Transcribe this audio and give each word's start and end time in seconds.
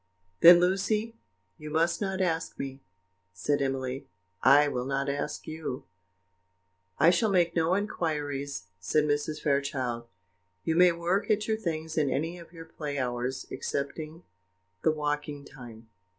"Then, 0.39 0.59
Lucy, 0.59 1.15
you 1.59 1.69
must 1.69 2.01
not 2.01 2.21
ask 2.21 2.57
me," 2.57 2.81
said 3.33 3.61
Emily; 3.61 4.07
"I 4.41 4.67
will 4.67 4.87
not 4.87 5.07
ask 5.09 5.45
you." 5.45 5.83
"I 6.97 7.11
shall 7.11 7.29
make 7.29 7.55
no 7.55 7.75
inquiries," 7.75 8.63
said 8.79 9.03
Mrs. 9.03 9.39
Fairchild; 9.39 10.07
"you 10.63 10.75
may 10.75 10.91
work 10.91 11.29
at 11.29 11.47
your 11.47 11.57
things 11.57 11.99
in 11.99 12.09
any 12.09 12.39
of 12.39 12.51
your 12.51 12.65
play 12.65 12.97
hours 12.97 13.45
excepting 13.51 14.23
the 14.81 14.89
walking 14.91 15.45
time. 15.45 15.87